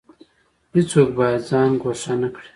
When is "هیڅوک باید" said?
0.73-1.41